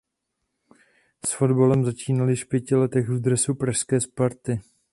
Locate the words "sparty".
4.01-4.59